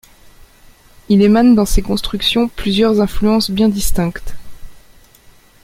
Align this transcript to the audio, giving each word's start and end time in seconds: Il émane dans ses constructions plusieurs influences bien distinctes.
Il 1.09 1.21
émane 1.21 1.53
dans 1.53 1.67
ses 1.67 1.83
constructions 1.83 2.47
plusieurs 2.47 3.01
influences 3.01 3.51
bien 3.51 3.69
distinctes. 3.69 4.33